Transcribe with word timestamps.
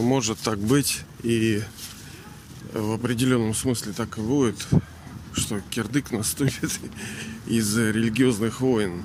может 0.00 0.38
так 0.38 0.58
быть, 0.58 1.00
и 1.22 1.62
в 2.72 2.92
определенном 2.92 3.54
смысле 3.54 3.92
так 3.92 4.18
и 4.18 4.20
будет, 4.20 4.66
что 5.34 5.60
кирдык 5.70 6.10
наступит 6.10 6.70
из 7.46 7.76
религиозных 7.76 8.60
войн. 8.60 9.02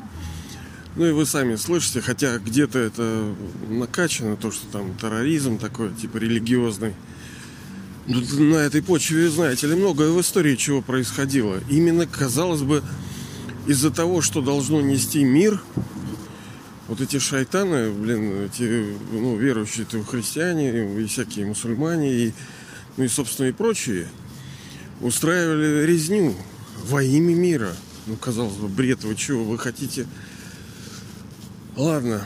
Ну 0.96 1.06
и 1.06 1.12
вы 1.12 1.26
сами 1.26 1.56
слышите, 1.56 2.02
хотя 2.02 2.40
где-то 2.40 2.80
это 2.80 3.36
накачано, 3.70 4.36
то, 4.36 4.52
что 4.52 4.66
там 4.72 4.98
терроризм 4.98 5.60
такой, 5.60 5.94
типа 5.94 6.18
религиозный. 6.18 6.96
Но 8.08 8.22
на 8.40 8.56
этой 8.58 8.82
почве, 8.82 9.30
знаете 9.30 9.68
ли, 9.68 9.76
многое 9.76 10.10
в 10.10 10.20
истории 10.22 10.56
чего 10.56 10.82
происходило. 10.82 11.60
Именно, 11.70 12.08
казалось 12.08 12.62
бы, 12.62 12.82
из-за 13.68 13.92
того, 13.92 14.22
что 14.22 14.42
должно 14.42 14.82
нести 14.82 15.24
мир, 15.24 15.62
вот 16.88 17.02
эти 17.02 17.20
шайтаны, 17.20 17.92
блин, 17.92 18.46
эти, 18.46 18.98
ну, 19.12 19.36
верующие 19.36 19.86
-то 19.86 20.04
христиане, 20.06 21.02
и 21.02 21.06
всякие 21.06 21.46
мусульмане, 21.46 22.14
и, 22.14 22.34
ну 22.96 23.04
и, 23.04 23.08
собственно, 23.08 23.48
и 23.48 23.52
прочие, 23.52 24.08
устраивали 25.02 25.86
резню 25.86 26.34
во 26.86 27.04
имя 27.04 27.36
мира. 27.36 27.76
Ну, 28.08 28.16
казалось 28.16 28.56
бы, 28.56 28.68
бред, 28.68 29.04
вы 29.04 29.16
чего, 29.16 29.44
вы 29.44 29.58
хотите... 29.58 30.08
Ладно, 31.76 32.26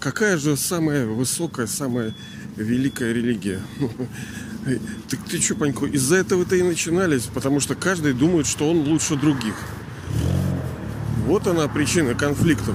какая 0.00 0.36
же 0.36 0.56
самая 0.56 1.06
высокая, 1.06 1.66
самая 1.66 2.14
великая 2.56 3.12
религия? 3.12 3.60
Так 5.08 5.20
ты 5.30 5.40
что, 5.40 5.54
Панько, 5.54 5.86
из-за 5.86 6.16
этого-то 6.16 6.56
и 6.56 6.62
начинались, 6.64 7.26
потому 7.32 7.60
что 7.60 7.76
каждый 7.76 8.14
думает, 8.14 8.48
что 8.48 8.68
он 8.68 8.78
лучше 8.78 9.14
других. 9.14 9.54
Вот 11.24 11.46
она 11.46 11.68
причина 11.68 12.14
конфликтов. 12.14 12.74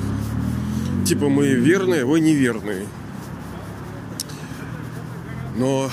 Типа 1.11 1.27
мы 1.27 1.47
верные, 1.47 2.05
вы 2.05 2.21
неверные. 2.21 2.88
Но 5.57 5.91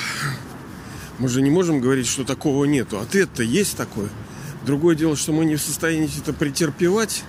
мы 1.19 1.29
же 1.29 1.43
не 1.43 1.51
можем 1.51 1.81
говорить, 1.81 2.07
что 2.07 2.23
такого 2.23 2.67
нету. 2.67 3.01
Ответ-то 3.01 3.43
есть 3.43 3.77
такой. 3.77 4.09
Другое 4.65 4.95
дело, 4.95 5.17
что 5.17 5.33
мы 5.33 5.45
не 5.45 5.57
в 5.57 5.61
состоянии 5.61 6.09
это 6.21 6.33
претерпевать. 6.33 7.25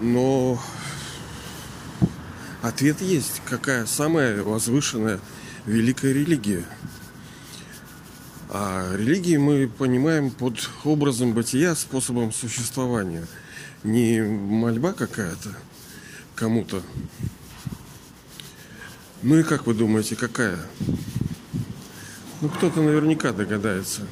Но 0.00 0.62
ответ 2.62 3.00
есть. 3.00 3.42
Какая 3.44 3.86
самая 3.86 4.44
возвышенная 4.44 5.18
великая 5.66 6.12
религия. 6.12 6.64
А 8.50 8.94
религии 8.94 9.36
мы 9.36 9.66
понимаем 9.66 10.30
под 10.30 10.70
образом 10.84 11.32
бытия, 11.32 11.74
способом 11.74 12.32
существования. 12.32 13.26
Не 13.82 14.20
мольба 14.20 14.92
какая-то 14.92 15.54
кому-то. 16.34 16.82
Ну 19.22 19.38
и 19.38 19.42
как 19.42 19.66
вы 19.66 19.74
думаете, 19.74 20.16
какая? 20.16 20.58
Ну, 22.40 22.48
кто-то 22.48 22.80
наверняка 22.80 23.32
догадается. 23.32 24.02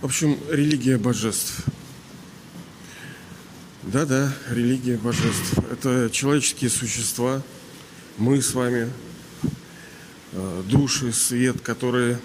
В 0.00 0.06
общем, 0.06 0.38
религия 0.50 0.98
божеств. 0.98 1.64
Да-да, 3.82 4.32
религия 4.50 4.98
божеств. 4.98 5.58
Это 5.70 6.10
человеческие 6.10 6.70
существа. 6.70 7.42
Мы 8.18 8.42
с 8.42 8.54
вами, 8.54 8.90
Э, 10.36 10.62
души, 10.68 11.12
свет, 11.12 11.60
которые 11.60 12.18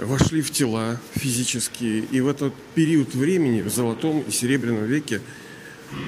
вошли 0.00 0.42
в 0.42 0.50
тела 0.50 0.98
физические. 1.14 2.00
И 2.00 2.20
в 2.20 2.28
этот 2.28 2.54
период 2.74 3.14
времени, 3.14 3.62
в 3.62 3.68
золотом 3.68 4.20
и 4.20 4.30
серебряном 4.30 4.84
веке, 4.84 5.20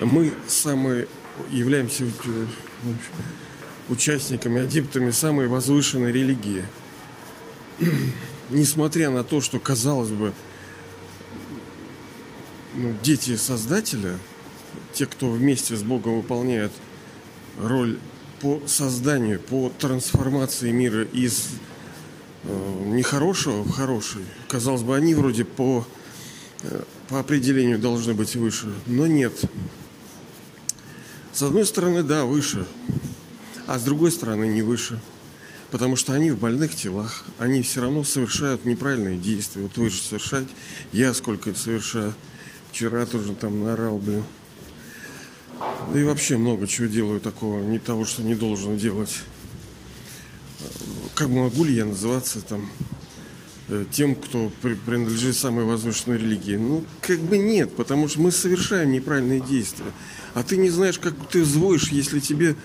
мы 0.03 0.33
самые 0.49 1.09
являемся 1.51 2.05
э, 2.05 2.47
участниками, 3.89 4.63
адептами 4.63 5.11
самой 5.11 5.49
возвышенной 5.49 6.13
религии. 6.13 6.65
Несмотря 8.51 9.11
на 9.11 9.25
то, 9.25 9.41
что, 9.41 9.59
казалось 9.59 10.11
бы, 10.11 10.33
ну, 12.75 12.95
дети 13.03 13.37
Создателя, 13.37 14.19
те, 14.93 15.07
кто 15.07 15.31
вместе 15.31 15.77
с 15.77 15.83
Богом 15.83 16.17
выполняет 16.17 16.73
роль 17.61 17.99
по 18.41 18.63
созданию, 18.67 19.39
по 19.39 19.71
трансформации 19.79 20.71
мира 20.71 21.05
из 21.05 21.49
нехорошего 22.45 23.63
в 23.63 23.71
хороший. 23.71 24.25
Казалось 24.49 24.83
бы, 24.83 24.97
они 24.97 25.15
вроде 25.15 25.45
по, 25.45 25.87
э, 26.63 26.83
по 27.09 27.21
определению 27.21 27.79
должны 27.79 28.15
быть 28.15 28.35
выше, 28.37 28.73
но 28.87 29.07
нет. 29.07 29.33
С 31.33 31.43
одной 31.43 31.65
стороны, 31.65 32.03
да, 32.03 32.25
выше, 32.25 32.67
а 33.67 33.79
с 33.79 33.83
другой 33.83 34.13
стороны, 34.13 34.47
не 34.47 34.63
выше. 34.63 35.01
Потому 35.71 35.97
что 35.97 36.13
они 36.13 36.31
в 36.31 36.39
больных 36.39 36.75
телах, 36.75 37.25
они 37.39 37.63
все 37.63 37.81
равно 37.81 38.05
совершают 38.05 38.67
неправильные 38.67 39.17
действия. 39.17 39.63
Вот 39.63 39.79
вы 39.79 39.89
же 39.89 40.03
совершаете, 40.03 40.51
я 40.93 41.15
сколько 41.15 41.55
совершаю. 41.55 42.13
Вчера 42.71 43.07
тоже 43.07 43.35
там 43.35 43.65
наорал, 43.65 43.97
блин. 43.97 44.25
Да 45.93 45.99
и 45.99 46.05
вообще 46.05 46.37
много 46.37 46.67
чего 46.67 46.89
делаю 46.89 47.21
такого, 47.21 47.61
не 47.61 47.79
того, 47.79 48.05
что 48.05 48.23
не 48.23 48.35
должен 48.35 48.77
делать. 48.77 49.15
Как 51.15 51.29
могу 51.29 51.65
ли 51.65 51.75
я 51.75 51.85
называться 51.85 52.41
там 52.41 52.69
э, 53.69 53.85
тем, 53.91 54.15
кто 54.15 54.51
принадлежит 54.63 55.37
самой 55.37 55.65
возвышенной 55.65 56.19
религии? 56.19 56.57
Ну, 56.57 56.85
как 57.01 57.21
бы 57.21 57.39
нет, 57.39 57.75
потому 57.77 58.09
что 58.09 58.21
мы 58.21 58.33
совершаем 58.33 58.93
неправильные 58.93 59.41
действия. 59.41 59.93
А 60.35 60.43
ты 60.43 60.57
не 60.57 60.71
знаешь, 60.71 60.99
как 60.99 61.15
ты 61.31 61.43
взвоишь, 61.43 61.89
если 61.89 62.21
тебе 62.21 62.57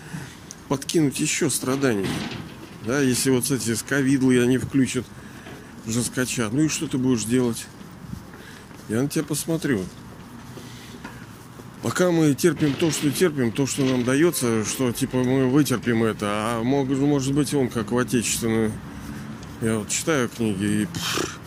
подкинуть 0.68 1.20
еще 1.20 1.50
страданий. 1.50 2.08
Да, 2.86 3.02
если 3.02 3.30
вот 3.32 3.50
эти 3.52 3.74
сковидлы 3.74 4.42
они 4.42 4.58
включат 4.58 5.06
жесткача. 5.86 6.50
Ну 6.52 6.64
и 6.64 6.68
что 6.68 6.88
ты 6.88 6.98
будешь 6.98 7.26
делать? 7.26 7.66
Я 8.90 9.02
на 9.02 9.10
тебя 9.10 9.24
посмотрю. 9.24 9.84
Пока 11.88 12.12
мы 12.12 12.34
терпим 12.34 12.74
то, 12.74 12.92
что 12.92 13.10
терпим, 13.10 13.54
то, 13.54 13.66
что 13.66 13.86
нам 13.86 14.04
дается, 14.04 14.66
что 14.66 14.92
типа 14.92 15.20
мы 15.20 15.48
вытерпим 15.48 16.04
это, 16.04 16.26
а 16.28 16.62
мог, 16.62 16.90
может 16.90 17.34
быть 17.34 17.54
он 17.54 17.70
как 17.70 17.94
в 17.94 17.98
отечественную. 17.98 18.74
Я 19.62 19.78
вот 19.78 19.88
читаю 19.88 20.28
книги 20.28 20.82
и 20.82 20.86
пфф, 20.86 21.40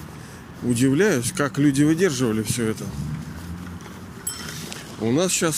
удивляюсь, 0.63 1.31
как 1.33 1.59
люди 1.59 1.83
выдерживали 1.83 2.43
все 2.43 2.69
это. 2.69 2.87
У 5.01 5.13
нас 5.13 5.31
сейчас 5.31 5.57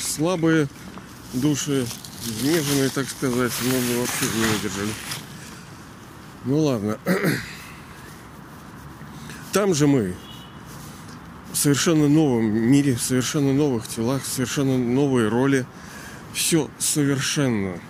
слабые 0.00 0.68
души, 1.32 1.84
изнеженные, 2.24 2.90
так 2.90 3.08
сказать, 3.08 3.52
много 3.62 3.98
вообще 3.98 4.26
не 4.36 4.44
выдержали. 4.44 4.92
Ну 6.44 6.60
ладно. 6.60 6.98
Там 9.52 9.74
же 9.74 9.88
мы 9.88 10.14
в 11.52 11.56
совершенно 11.56 12.08
новом 12.08 12.46
мире, 12.46 12.94
в 12.94 13.02
совершенно 13.02 13.52
новых 13.52 13.88
телах, 13.88 14.24
совершенно 14.24 14.78
новые 14.78 15.28
роли. 15.28 15.66
Все 16.32 16.70
совершенно. 16.78 17.80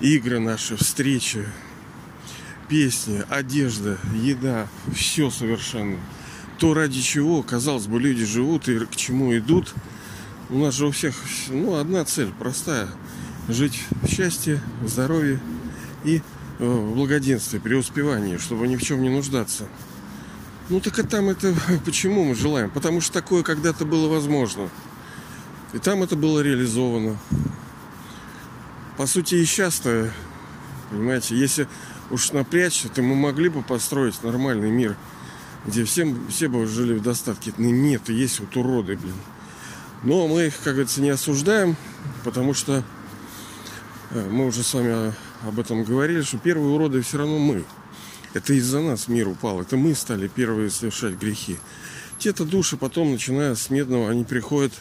Игры 0.00 0.40
наши, 0.40 0.76
встречи, 0.76 1.46
песни, 2.68 3.22
одежда, 3.28 3.98
еда, 4.14 4.66
все 4.94 5.30
совершенно. 5.30 5.98
То, 6.58 6.74
ради 6.74 7.00
чего, 7.00 7.42
казалось 7.42 7.86
бы, 7.86 8.00
люди 8.00 8.24
живут 8.24 8.68
и 8.68 8.78
к 8.86 8.96
чему 8.96 9.36
идут. 9.36 9.74
У 10.48 10.58
нас 10.58 10.74
же 10.74 10.86
у 10.86 10.90
всех, 10.90 11.14
ну, 11.48 11.76
одна 11.76 12.04
цель 12.04 12.30
простая. 12.38 12.88
Жить 13.48 13.82
в 14.02 14.08
счастье, 14.08 14.60
в 14.82 14.88
здоровье 14.88 15.40
и 16.04 16.22
э, 16.58 16.64
в 16.64 16.94
благоденствии, 16.94 17.58
преуспевании, 17.58 18.36
чтобы 18.36 18.68
ни 18.68 18.76
в 18.76 18.82
чем 18.82 19.02
не 19.02 19.10
нуждаться. 19.10 19.68
Ну 20.70 20.78
так 20.78 21.00
и 21.00 21.02
там 21.02 21.28
это 21.28 21.52
почему 21.84 22.24
мы 22.24 22.36
желаем? 22.36 22.70
Потому 22.70 23.00
что 23.00 23.12
такое 23.12 23.42
когда-то 23.42 23.84
было 23.84 24.08
возможно. 24.08 24.70
И 25.72 25.78
там 25.78 26.04
это 26.04 26.14
было 26.14 26.40
реализовано. 26.40 27.18
По 28.96 29.06
сути, 29.06 29.34
и 29.34 29.44
сейчас-то, 29.44 30.12
понимаете, 30.90 31.36
если 31.36 31.66
уж 32.10 32.30
напрячься, 32.30 32.88
то 32.88 33.02
мы 33.02 33.16
могли 33.16 33.48
бы 33.48 33.62
построить 33.62 34.22
нормальный 34.22 34.70
мир, 34.70 34.96
где 35.66 35.84
всем, 35.84 36.28
все 36.28 36.48
бы 36.48 36.66
жили 36.66 36.94
в 36.94 37.02
достатке. 37.02 37.52
Но 37.58 37.66
нет, 37.66 38.08
есть 38.08 38.38
вот 38.38 38.56
уроды, 38.56 38.96
блин. 38.96 39.14
Но 40.04 40.28
мы 40.28 40.46
их, 40.46 40.56
как 40.58 40.74
говорится, 40.74 41.00
не 41.00 41.10
осуждаем, 41.10 41.76
потому 42.22 42.54
что 42.54 42.84
э, 44.10 44.28
мы 44.30 44.46
уже 44.46 44.62
с 44.62 44.72
вами 44.72 45.12
об 45.46 45.58
этом 45.58 45.82
говорили, 45.82 46.22
что 46.22 46.38
первые 46.38 46.72
уроды 46.72 47.02
все 47.02 47.18
равно 47.18 47.38
мы. 47.38 47.64
Это 48.32 48.52
из-за 48.54 48.80
нас 48.80 49.08
мир 49.08 49.28
упал. 49.28 49.60
Это 49.60 49.76
мы 49.76 49.94
стали 49.94 50.28
первые 50.28 50.70
совершать 50.70 51.14
грехи. 51.14 51.58
Те-то 52.18 52.44
души 52.44 52.76
потом, 52.76 53.12
начиная 53.12 53.54
с 53.54 53.70
медного, 53.70 54.10
они 54.10 54.24
приходят, 54.24 54.72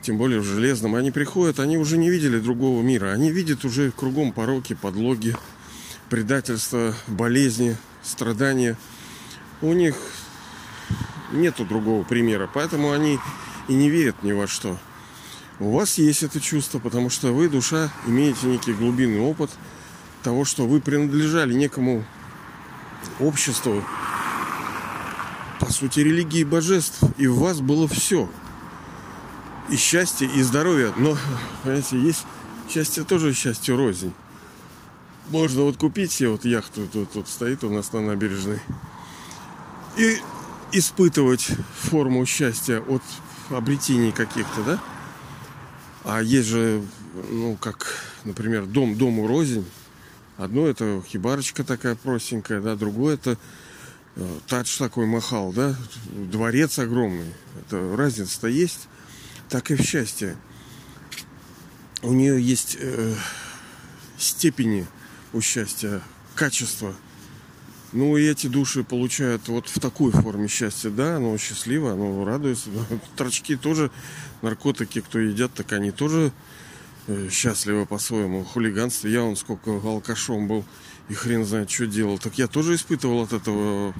тем 0.00 0.16
более 0.16 0.40
в 0.40 0.44
железном, 0.44 0.94
они 0.94 1.10
приходят, 1.10 1.60
они 1.60 1.76
уже 1.76 1.98
не 1.98 2.08
видели 2.08 2.38
другого 2.38 2.82
мира. 2.82 3.12
Они 3.12 3.30
видят 3.30 3.64
уже 3.64 3.90
кругом 3.90 4.32
пороки, 4.32 4.74
подлоги, 4.74 5.36
предательства, 6.08 6.94
болезни, 7.06 7.76
страдания. 8.02 8.78
У 9.60 9.72
них 9.74 9.96
нету 11.32 11.64
другого 11.64 12.04
примера, 12.04 12.48
поэтому 12.52 12.92
они 12.92 13.18
и 13.68 13.74
не 13.74 13.90
верят 13.90 14.22
ни 14.22 14.32
во 14.32 14.46
что. 14.46 14.78
У 15.60 15.70
вас 15.72 15.98
есть 15.98 16.22
это 16.22 16.40
чувство, 16.40 16.78
потому 16.78 17.10
что 17.10 17.32
вы, 17.32 17.48
душа, 17.48 17.92
имеете 18.06 18.46
некий 18.46 18.72
глубинный 18.72 19.20
опыт 19.20 19.50
того, 20.22 20.44
что 20.44 20.66
вы 20.66 20.80
принадлежали 20.80 21.54
некому 21.54 22.04
обществу, 23.20 23.84
по 25.60 25.72
сути, 25.72 26.00
религии 26.00 26.44
божеств, 26.44 27.02
и 27.18 27.26
у 27.26 27.36
вас 27.36 27.60
было 27.60 27.86
все. 27.88 28.28
И 29.68 29.76
счастье, 29.76 30.28
и 30.28 30.42
здоровье. 30.42 30.92
Но, 30.96 31.16
понимаете, 31.62 32.00
есть 32.00 32.26
счастье 32.68 33.04
тоже 33.04 33.32
счастье 33.32 33.74
рознь. 33.74 34.12
Можно 35.28 35.62
вот 35.62 35.76
купить 35.76 36.12
себе 36.12 36.30
вот 36.30 36.44
яхту, 36.44 36.86
тут, 36.92 37.12
тут 37.12 37.28
стоит 37.28 37.64
у 37.64 37.70
нас 37.70 37.92
на 37.92 38.00
набережной, 38.00 38.60
и 39.96 40.18
испытывать 40.72 41.48
форму 41.78 42.26
счастья 42.26 42.80
от 42.80 43.02
обретений 43.50 44.10
каких-то, 44.10 44.62
да? 44.62 44.78
А 46.04 46.20
есть 46.22 46.48
же, 46.48 46.82
ну, 47.30 47.56
как, 47.60 47.86
например, 48.24 48.66
дом 48.66 48.96
дому 48.96 49.26
рознь. 49.26 49.64
Одно 50.36 50.66
это 50.66 51.02
хибарочка 51.06 51.62
такая 51.62 51.94
простенькая, 51.94 52.60
да, 52.60 52.74
другое 52.74 53.14
это 53.14 53.36
э, 54.16 54.38
тадж 54.48 54.78
такой 54.78 55.06
махал, 55.06 55.52
да, 55.52 55.76
дворец 56.06 56.78
огромный. 56.78 57.32
Это 57.60 57.96
разница-то 57.96 58.48
есть, 58.48 58.88
так 59.48 59.70
и 59.70 59.74
в 59.74 59.82
счастье. 59.82 60.36
У 62.02 62.12
нее 62.12 62.42
есть 62.42 62.76
э, 62.80 63.14
степени 64.18 64.86
у 65.32 65.40
счастья, 65.40 66.00
качество. 66.34 66.94
Ну 67.92 68.16
и 68.16 68.24
эти 68.24 68.46
души 68.46 68.84
получают 68.84 69.48
вот 69.48 69.68
в 69.68 69.78
такой 69.78 70.12
форме 70.12 70.48
счастья, 70.48 70.88
да, 70.88 71.16
оно 71.16 71.36
счастливо, 71.36 71.92
оно 71.92 72.24
радуется. 72.24 72.70
Торчки 73.16 73.56
тоже, 73.56 73.90
наркотики, 74.40 75.02
кто 75.02 75.18
едят, 75.18 75.52
так 75.52 75.72
они 75.72 75.90
тоже 75.90 76.32
э, 77.06 77.28
счастливы 77.30 77.86
по-своему. 77.86 78.44
Хулиганство, 78.44 79.08
я 79.08 79.22
он 79.22 79.36
сколько 79.36 79.70
алкашом 79.70 80.48
был 80.48 80.64
и 81.08 81.14
хрен 81.14 81.44
знает, 81.44 81.70
что 81.70 81.86
делал. 81.86 82.18
Так 82.18 82.38
я 82.38 82.46
тоже 82.46 82.74
испытывал 82.74 83.22
от 83.22 83.32
этого 83.32 83.94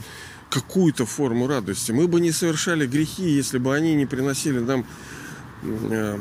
какую-то 0.50 1.06
форму 1.06 1.46
радости. 1.46 1.92
Мы 1.92 2.08
бы 2.08 2.20
не 2.20 2.30
совершали 2.30 2.86
грехи, 2.86 3.28
если 3.28 3.58
бы 3.58 3.74
они 3.74 3.94
не 3.94 4.06
приносили 4.06 4.58
нам 4.58 4.84
э, 5.62 6.18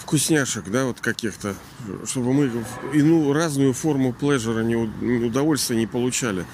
вкусняшек, 0.00 0.64
да, 0.68 0.86
вот 0.86 1.00
каких-то, 1.00 1.54
чтобы 2.06 2.32
мы 2.32 2.50
ину 2.92 3.32
разную 3.32 3.72
форму 3.72 4.12
плежера, 4.12 4.62
не 4.62 4.76
удовольствия 4.76 5.76
не 5.76 5.86
получали. 5.86 6.44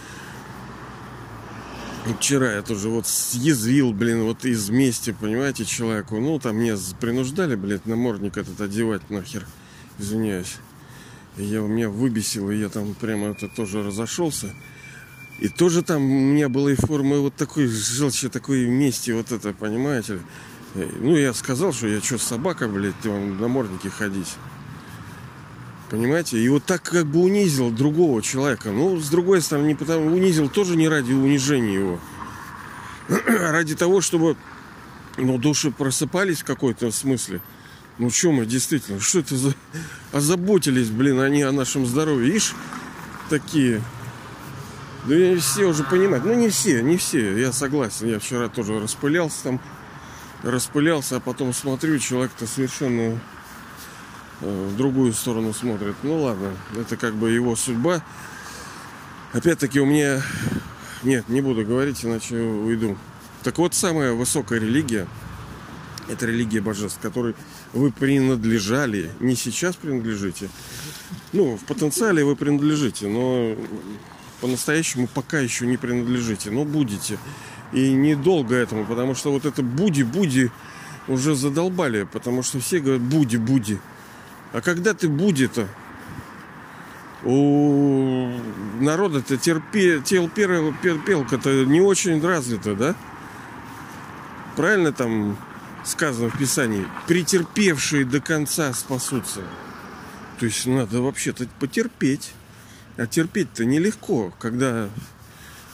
Вчера 2.17 2.55
я 2.55 2.63
тоже 2.63 2.89
вот 2.89 3.07
съязвил, 3.07 3.93
блин, 3.93 4.23
вот 4.23 4.45
из 4.45 4.71
мести, 4.71 5.17
понимаете, 5.19 5.65
человеку. 5.65 6.19
Ну, 6.19 6.39
там 6.39 6.57
меня 6.57 6.77
принуждали, 7.01 7.55
блядь, 7.55 7.87
намордник 7.87 8.37
этот 8.37 8.61
одевать 8.61 9.09
нахер. 9.11 9.47
Извиняюсь. 9.99 10.57
Я, 11.37 11.61
меня 11.61 11.89
выбесил, 11.89 12.51
и 12.51 12.57
я 12.57 12.69
там 12.69 12.95
прямо 12.95 13.29
это 13.29 13.49
тоже 13.49 13.83
разошелся. 13.83 14.55
И 15.41 15.49
тоже 15.49 15.83
там 15.83 16.03
у 16.03 16.21
меня 16.33 16.49
была 16.49 16.73
и 16.73 16.75
форма 16.75 17.19
вот 17.19 17.35
такой 17.37 17.67
желчи, 17.67 18.29
такой 18.29 18.67
мести, 18.67 19.13
вот 19.13 19.31
это, 19.31 19.53
понимаете 19.53 20.19
ну, 20.75 21.17
я 21.17 21.33
сказал, 21.35 21.73
что 21.73 21.89
я 21.89 22.01
что, 22.01 22.19
собака, 22.19 22.69
блядь, 22.69 23.05
вам 23.05 23.41
на 23.41 23.49
морднике 23.49 23.91
ходить. 23.91 24.35
Понимаете? 25.91 26.39
И 26.39 26.49
вот 26.49 26.65
так 26.65 26.83
как 26.83 27.07
бы 27.07 27.21
унизил 27.21 27.71
другого 27.71 28.23
человека. 28.23 28.71
Ну, 28.71 28.99
с 28.99 29.09
другой 29.09 29.41
стороны, 29.41 29.69
не 29.69 29.75
потому, 29.75 30.07
унизил 30.07 30.49
тоже 30.49 30.77
не 30.77 30.89
ради 30.89 31.13
унижения 31.13 31.75
его. 31.75 32.01
А 33.09 33.53
ради 33.53 33.75
того, 33.75 34.01
чтобы 34.01 34.37
ну, 35.17 35.39
души 35.39 35.71
просыпались 35.71 36.41
в 36.41 36.45
какой-то 36.45 36.91
смысле. 36.91 37.41
Ну, 37.99 38.11
что 38.11 38.33
мы 38.33 38.47
действительно, 38.47 39.01
что 39.01 39.21
это 39.21 39.37
за... 39.37 39.55
Озаботились, 40.13 40.91
блин, 40.91 41.21
они 41.21 41.43
о 41.43 41.53
нашем 41.53 41.87
здоровье. 41.87 42.37
Ишь, 42.37 42.55
такие. 43.31 43.83
Да 45.07 45.15
все 45.41 45.65
уже 45.65 45.85
понимают. 45.85 46.25
Ну, 46.25 46.35
не 46.35 46.51
все, 46.51 46.83
не 46.83 46.99
все, 46.99 47.39
я 47.39 47.51
согласен. 47.51 48.09
Я 48.09 48.19
вчера 48.19 48.49
тоже 48.49 48.79
распылялся 48.79 49.43
там 49.45 49.61
распылялся, 50.43 51.17
а 51.17 51.21
потом 51.21 51.53
смотрю, 51.53 51.99
человек-то 51.99 52.47
совершенно 52.47 53.19
в 54.41 54.77
другую 54.77 55.13
сторону 55.13 55.53
смотрит. 55.53 55.95
Ну 56.03 56.23
ладно, 56.23 56.53
это 56.77 56.97
как 56.97 57.15
бы 57.15 57.31
его 57.31 57.57
судьба. 57.57 58.03
Опять-таки 59.33 59.81
у 59.81 59.87
меня... 59.87 60.23
Нет, 61.03 61.29
не 61.29 61.41
буду 61.41 61.65
говорить, 61.65 62.05
иначе 62.05 62.37
уйду. 62.37 62.97
Так 63.45 63.59
вот, 63.59 63.75
самая 63.75 64.13
высокая 64.13 64.59
религия– 64.59 65.07
это 66.09 66.27
религия 66.27 66.61
божеств, 66.61 66.99
которой 67.01 67.35
вы 67.73 67.93
принадлежали, 67.93 69.11
не 69.21 69.37
сейчас 69.37 69.77
принадлежите. 69.77 70.49
Ну, 71.33 71.57
в 71.57 71.65
потенциале 71.65 72.25
вы 72.25 72.35
принадлежите, 72.35 73.07
но 73.09 73.55
по-настоящему 74.41 75.07
пока 75.07 75.39
еще 75.39 75.67
не 75.67 75.77
принадлежите, 75.77 76.51
но 76.51 76.65
будете. 76.65 77.19
И 77.73 77.93
недолго 77.93 78.55
этому, 78.55 78.87
потому 78.87 79.15
что 79.15 79.31
вот 79.31 79.45
это 79.45 79.63
буди-буди 79.63 80.51
уже 81.07 81.35
задолбали, 81.35 82.09
потому 82.11 82.43
что 82.43 82.59
все 82.59 82.81
говорят 82.81 83.03
буди-буди. 83.03 83.79
А 84.53 84.61
когда 84.61 84.95
ты 84.95 85.09
буди-то? 85.09 85.69
У 87.25 88.31
народа-то 88.81 89.37
терпе, 89.37 90.01
терпелка-то 90.01 91.65
не 91.65 91.81
очень 91.81 92.25
развита, 92.25 92.75
да? 92.75 92.95
Правильно 94.57 94.93
там 94.93 95.37
сказано 95.85 96.31
в 96.31 96.39
Писании? 96.39 96.87
Претерпевшие 97.07 98.05
до 98.05 98.21
конца 98.21 98.73
спасутся. 98.73 99.43
То 100.39 100.47
есть 100.47 100.67
надо 100.67 101.03
вообще-то 101.03 101.49
потерпеть. 101.59 102.33
А 102.97 103.07
терпеть-то 103.07 103.65
нелегко, 103.65 104.33
когда... 104.39 104.89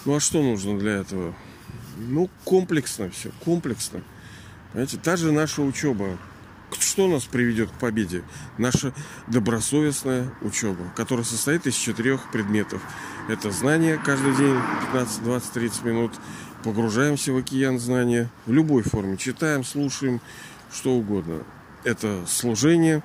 Ну 0.05 0.17
а 0.17 0.21
что 0.21 0.43
нужно 0.43 0.79
для 0.79 0.97
этого? 0.97 1.35
Ну, 1.97 2.29
комплексно 2.45 3.11
все, 3.11 3.31
комплексно. 3.45 4.03
Понимаете, 4.73 4.99
та 4.99 5.17
же 5.17 5.33
наша 5.33 5.63
учеба. 5.63 6.19
Что 6.79 7.09
нас 7.09 7.25
приведет 7.25 7.71
к 7.71 7.75
победе? 7.75 8.23
Наша 8.59 8.93
добросовестная 9.27 10.33
учеба, 10.43 10.85
которая 10.97 11.25
состоит 11.25 11.67
из 11.67 11.75
четырех 11.75 12.31
предметов. 12.31 12.83
Это 13.29 13.51
знание 13.51 14.01
каждый 14.05 14.35
день, 14.37 14.57
15, 14.93 15.25
20, 15.25 15.53
30 15.53 15.85
минут. 15.85 16.13
Погружаемся 16.63 17.33
в 17.33 17.37
океан 17.37 17.79
знания 17.79 18.31
в 18.47 18.53
любой 18.53 18.83
форме. 18.83 19.17
Читаем, 19.17 19.65
слушаем, 19.65 20.21
что 20.73 20.93
угодно. 20.93 21.43
Это 21.85 22.25
служение, 22.27 23.03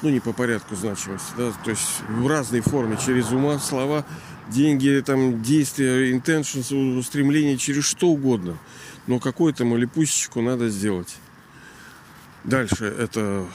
ну 0.00 0.08
не 0.10 0.20
по 0.20 0.32
порядку 0.32 0.74
значимости, 0.74 1.32
да, 1.36 1.52
то 1.64 1.70
есть 1.70 2.02
в 2.08 2.26
разной 2.26 2.60
форме, 2.60 2.98
через 3.04 3.30
ума, 3.30 3.58
слова, 3.58 4.04
деньги, 4.48 5.02
там, 5.04 5.42
действия, 5.42 6.12
intentions, 6.12 6.98
устремления 6.98 7.56
через 7.56 7.84
что 7.84 8.08
угодно. 8.08 8.58
Но 9.06 9.18
какую-то 9.18 9.64
малипусечку 9.64 10.40
надо 10.40 10.68
сделать. 10.68 11.16
Дальше 12.44 12.86
это 12.86 13.46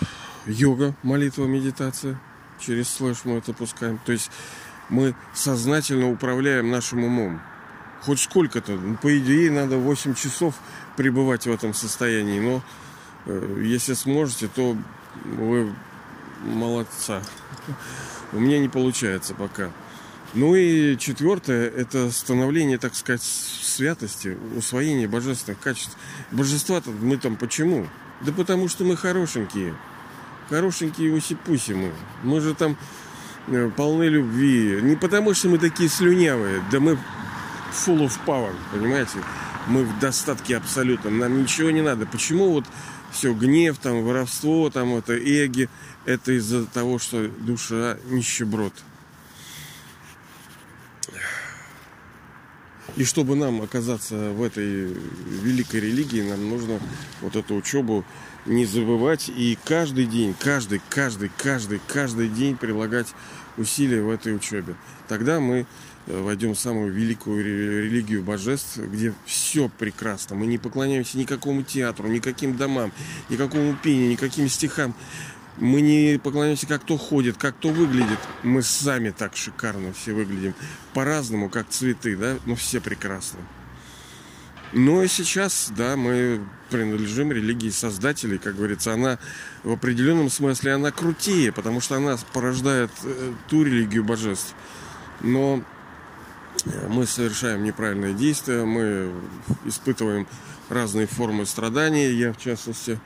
йога, 0.46 0.96
молитва, 1.04 1.46
медитация. 1.46 2.20
Через 2.60 2.90
слэш 2.90 3.18
мы 3.26 3.38
это 3.38 3.54
пускаем. 3.54 4.00
То 4.06 4.12
есть 4.12 4.32
мы 4.90 5.16
сознательно 5.34 6.10
управляем 6.10 6.72
нашим 6.72 7.04
умом. 7.04 7.42
Хоть 8.02 8.20
сколько-то. 8.20 8.74
Ну, 8.74 8.96
по 8.96 9.18
идее, 9.18 9.52
надо 9.52 9.78
8 9.78 10.14
часов 10.14 10.56
пребывать 10.96 11.46
в 11.46 11.52
этом 11.52 11.74
состоянии. 11.74 12.40
Но 12.40 12.64
э, 13.26 13.62
если 13.64 13.94
сможете, 13.94 14.48
то 14.48 14.78
вы 15.26 15.74
молодца. 16.44 17.22
У 18.32 18.40
меня 18.40 18.60
не 18.60 18.70
получается 18.70 19.34
пока. 19.34 19.72
Ну 20.34 20.56
и 20.56 20.98
четвертое– 20.98 21.70
это 21.78 22.12
становление, 22.12 22.78
так 22.78 22.96
сказать, 22.96 23.24
святости, 23.24 24.38
усвоение 24.56 25.08
божественных 25.08 25.60
качеств. 25.60 25.98
Божества-то 26.32 26.92
мы 26.92 27.18
там 27.18 27.38
почему? 27.38 27.88
Да 28.22 28.32
потому 28.32 28.68
что 28.68 28.84
мы 28.84 28.98
хорошенькие. 28.98 29.76
Хорошенькие 30.50 31.14
уси-пуси 31.14 31.74
мы. 31.74 31.92
Мы 32.24 32.42
же 32.42 32.56
там 32.56 32.78
э, 33.48 33.70
полны 33.76 34.04
любви. 34.06 34.80
Не 34.82 34.96
потому 34.96 35.34
что 35.34 35.50
мы 35.50 35.58
такие 35.58 35.90
слюнявые, 35.90 36.64
да 36.72 36.80
мы 36.80 36.98
full 37.72 38.00
of 38.00 38.14
power, 38.26 38.54
понимаете? 38.72 39.20
Мы 39.68 39.84
в 39.84 40.00
достатке 40.00 40.58
абсолютном, 40.58 41.20
нам 41.20 41.42
ничего 41.42 41.70
не 41.72 41.82
надо. 41.82 42.06
Почему 42.06 42.52
вот 42.52 42.66
все 43.12 43.34
гнев, 43.34 43.78
там, 43.78 44.04
воровство, 44.04 44.70
там, 44.70 44.96
это 44.96 45.18
эги, 45.18 45.70
это 46.06 46.32
из-за 46.34 46.66
того, 46.66 47.00
что 47.00 47.28
душа 47.28 47.98
нищеброд. 48.06 48.74
И 52.98 53.04
чтобы 53.04 53.36
нам 53.36 53.62
оказаться 53.62 54.32
в 54.32 54.42
этой 54.42 54.92
великой 55.44 55.82
религии, 55.82 56.28
нам 56.28 56.50
нужно 56.50 56.80
вот 57.22 57.36
эту 57.36 57.54
учебу 57.54 58.04
не 58.48 58.66
забывать 58.66 59.30
и 59.30 59.56
каждый 59.66 60.08
день, 60.08 60.34
каждый, 60.40 60.82
каждый, 60.90 61.30
каждый, 61.38 61.80
каждый 61.88 62.28
день 62.28 62.58
прилагать 62.58 63.08
усилия 63.56 64.02
в 64.02 64.10
этой 64.10 64.36
учебе. 64.36 64.76
Тогда 65.08 65.40
мы 65.40 65.68
э, 66.08 66.22
войдем 66.22 66.56
в 66.56 66.60
самую 66.60 66.92
великую 66.92 67.44
религию 67.84 68.24
божеств, 68.24 68.78
где 68.78 69.14
все 69.26 69.70
прекрасно. 69.70 70.36
Мы 70.36 70.48
не 70.48 70.58
поклоняемся 70.58 71.20
никакому 71.20 71.62
театру, 71.62 72.08
никаким 72.08 72.58
домам, 72.58 72.92
никакому 73.30 73.76
пению, 73.76 74.10
никаким 74.10 74.50
стихам. 74.50 74.96
Мы 75.58 75.82
не 75.82 76.20
поклоняемся, 76.20 76.68
как 76.68 76.84
кто 76.84 76.98
ходит, 76.98 77.38
как 77.38 77.58
кто 77.58 77.70
выглядит. 77.70 78.20
Мы 78.44 78.62
сами 78.62 79.10
так 79.10 79.36
шикарно 79.36 79.92
все 79.94 80.14
выглядим. 80.14 80.54
По-разному, 80.94 81.50
как 81.50 81.70
цветы, 81.70 82.16
да, 82.16 82.38
но 82.46 82.56
все 82.56 82.80
прекрасны. 82.80 83.40
Но 84.74 85.02
и 85.02 85.08
сейчас, 85.08 85.72
да, 85.76 85.96
мы 85.96 86.42
принадлежим 86.70 87.32
религии 87.32 87.70
создателей, 87.70 88.38
как 88.38 88.56
говорится, 88.56 88.94
она 88.94 89.18
в 89.64 89.72
определенном 89.72 90.30
смысле 90.30 90.74
она 90.74 90.92
крутее, 90.92 91.52
потому 91.52 91.80
что 91.80 91.96
она 91.96 92.18
порождает 92.34 92.92
э, 93.04 93.34
ту 93.48 93.64
религию 93.64 94.04
божеств. 94.04 94.54
Но 95.22 95.64
э, 96.66 96.88
мы 96.90 97.06
совершаем 97.06 97.64
неправильные 97.64 98.14
действия, 98.14 98.66
мы 98.66 99.14
испытываем 99.66 100.28
разные 100.70 101.08
формы 101.08 101.46
страданий, 101.46 102.12
я 102.12 102.34
в 102.34 102.38
частности, 102.38 103.00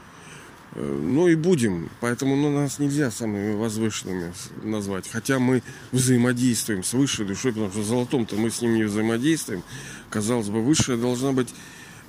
ну 0.75 1.27
и 1.27 1.35
будем. 1.35 1.89
Поэтому 1.99 2.35
ну, 2.35 2.49
нас 2.49 2.79
нельзя 2.79 3.11
самыми 3.11 3.55
возвышенными 3.55 4.33
назвать. 4.63 5.09
Хотя 5.09 5.39
мы 5.39 5.63
взаимодействуем 5.91 6.83
с 6.83 6.93
высшей 6.93 7.25
душой, 7.25 7.51
потому 7.51 7.71
что 7.71 7.81
в 7.81 7.85
золотом-то 7.85 8.35
мы 8.35 8.49
с 8.49 8.61
ним 8.61 8.75
не 8.75 8.83
взаимодействуем. 8.83 9.63
Казалось 10.09 10.49
бы, 10.49 10.61
высшая 10.61 10.97
должна 10.97 11.33
быть 11.33 11.53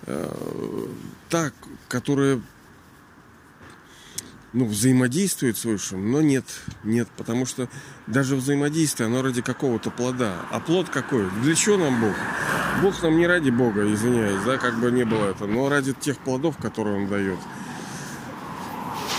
э, 0.06 0.86
та, 1.28 1.52
которая 1.88 2.40
ну, 4.52 4.66
взаимодействует 4.66 5.56
с 5.56 5.64
высшим, 5.64 6.10
но 6.12 6.20
нет, 6.20 6.44
нет, 6.84 7.08
потому 7.16 7.46
что 7.46 7.68
даже 8.06 8.36
взаимодействие, 8.36 9.06
оно 9.06 9.22
ради 9.22 9.40
какого-то 9.42 9.90
плода. 9.90 10.36
А 10.50 10.60
плод 10.60 10.88
какой? 10.88 11.28
Для 11.42 11.54
чего 11.54 11.78
нам 11.78 12.00
Бог? 12.00 12.14
Бог 12.82 13.02
нам 13.02 13.16
не 13.18 13.26
ради 13.26 13.50
Бога, 13.50 13.90
извиняюсь, 13.92 14.42
да, 14.44 14.58
как 14.58 14.78
бы 14.78 14.90
не 14.90 15.04
было 15.04 15.30
это, 15.30 15.46
но 15.46 15.68
ради 15.68 15.94
тех 15.94 16.18
плодов, 16.18 16.58
которые 16.58 16.96
Он 16.96 17.08
дает. 17.08 17.38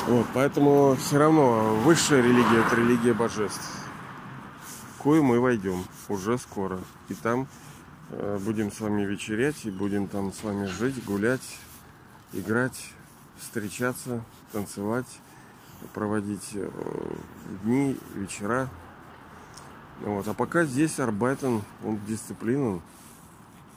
Вот, 0.05 0.25
поэтому 0.33 0.97
все 0.97 1.17
равно 1.17 1.75
высшая 1.75 2.21
религия– 2.21 2.65
это 2.67 2.75
религия 2.75 3.13
божеств. 3.13 3.63
В 4.97 5.21
мы 5.21 5.39
войдем 5.39 5.85
уже 6.09 6.37
скоро. 6.37 6.81
И 7.07 7.13
там 7.13 7.47
э, 8.09 8.37
будем 8.43 8.69
с 8.69 8.81
вами 8.81 9.03
вечерять, 9.03 9.63
и 9.63 9.71
будем 9.71 10.09
там 10.09 10.33
с 10.33 10.43
вами 10.43 10.65
жить, 10.65 11.05
гулять, 11.05 11.57
играть, 12.33 12.89
встречаться, 13.39 14.21
танцевать, 14.51 15.07
проводить 15.93 16.49
э, 16.53 16.69
дни, 17.63 17.97
вечера. 18.15 18.67
Вот. 20.01 20.27
А 20.27 20.33
пока 20.33 20.65
здесь 20.65 20.99
Арбайтен, 20.99 21.61
он 21.85 21.99
дисциплинен. 22.05 22.81